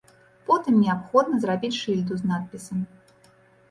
Потым 0.47 0.79
неабходна 0.85 1.35
зрабіць 1.45 1.73
шыльду 1.81 2.13
з 2.25 2.35
надпісам. 2.35 2.87